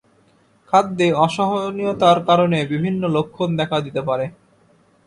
[0.69, 4.25] খাদ্যে অসহনীয়তার কারণে বিভিন্ন লক্ষণ দেখা দিতে পারে।